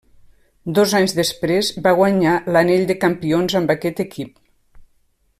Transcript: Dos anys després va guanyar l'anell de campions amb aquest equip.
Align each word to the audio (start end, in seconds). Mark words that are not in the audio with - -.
Dos 0.77 0.93
anys 0.99 1.11
després 1.17 1.67
va 1.87 1.93
guanyar 1.99 2.33
l'anell 2.55 2.87
de 2.91 2.95
campions 3.03 3.57
amb 3.63 3.75
aquest 3.75 4.01
equip. 4.05 4.33